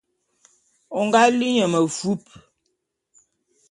O 0.97 0.99
nga 1.05 1.21
li 1.37 1.47
nye 1.55 1.65
mefup. 1.73 2.23